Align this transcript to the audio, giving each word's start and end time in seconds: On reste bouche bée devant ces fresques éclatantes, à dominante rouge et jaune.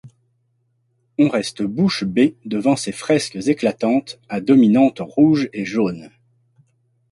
On 1.19 1.29
reste 1.29 1.61
bouche 1.61 2.03
bée 2.05 2.35
devant 2.43 2.75
ces 2.75 2.91
fresques 2.91 3.35
éclatantes, 3.47 4.19
à 4.29 4.41
dominante 4.41 4.97
rouge 4.99 5.47
et 5.53 5.63
jaune. 5.63 6.09